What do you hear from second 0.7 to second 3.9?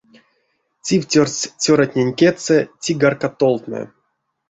Цивтёрдсть цёратнень кедьсэ цигарка толтнэ.